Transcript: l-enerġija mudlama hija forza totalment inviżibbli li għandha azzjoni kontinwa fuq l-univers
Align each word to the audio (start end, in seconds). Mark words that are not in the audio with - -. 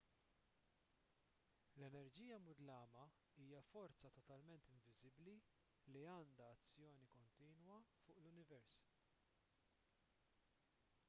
l-enerġija 1.79 2.39
mudlama 2.45 3.03
hija 3.43 3.61
forza 3.73 4.11
totalment 4.15 4.71
inviżibbli 4.71 5.37
li 5.97 6.03
għandha 6.15 6.49
azzjoni 6.55 7.11
kontinwa 7.17 7.79
fuq 8.07 8.17
l-univers 8.25 8.81